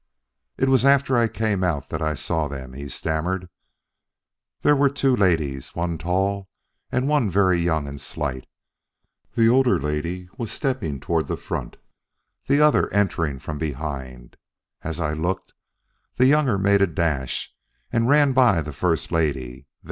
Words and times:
"It 0.57 0.67
was 0.67 0.83
after 0.83 1.15
I 1.15 1.27
came 1.27 1.63
out 1.63 1.89
that 1.91 2.01
I 2.01 2.15
saw 2.15 2.47
them," 2.47 2.73
he 2.73 2.89
stammered. 2.89 3.49
"There 4.63 4.75
were 4.75 4.89
two 4.89 5.15
ladies, 5.15 5.75
one 5.75 5.99
tall 5.99 6.49
and 6.91 7.07
one 7.07 7.29
very 7.29 7.59
young 7.59 7.87
and 7.87 8.01
slight. 8.01 8.47
The 9.35 9.47
older 9.47 9.79
lady 9.79 10.27
was 10.39 10.51
stepping 10.51 10.99
toward 10.99 11.27
the 11.27 11.37
front, 11.37 11.77
the 12.47 12.59
other 12.59 12.91
entering 12.91 13.37
from 13.37 13.59
behind. 13.59 14.37
As 14.81 14.99
I 14.99 15.13
looked, 15.13 15.53
the 16.15 16.25
younger 16.25 16.57
made 16.57 16.81
a 16.81 16.87
dash 16.87 17.53
and 17.93 18.09
ran 18.09 18.33
by 18.33 18.63
the 18.63 18.73
first 18.73 19.11
lady. 19.11 19.67